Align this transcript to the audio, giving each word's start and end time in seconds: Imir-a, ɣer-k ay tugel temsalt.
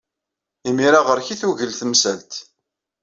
Imir-a, 0.69 0.99
ɣer-k 1.07 1.27
ay 1.33 1.37
tugel 1.41 1.71
temsalt. 1.79 2.33